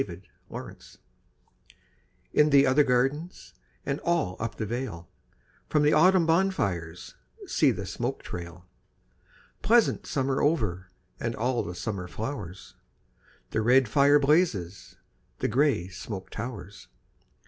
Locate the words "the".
2.49-2.65, 4.55-4.65, 5.83-5.93, 7.69-7.85, 11.61-11.75, 13.51-13.61, 15.37-15.47